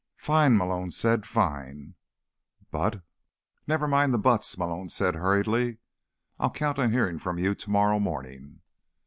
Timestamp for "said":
0.89-1.27, 4.89-5.13